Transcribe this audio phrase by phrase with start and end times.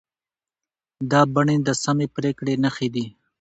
[1.11, 3.05] دا بڼې د سمې پرېکړې نښې دي.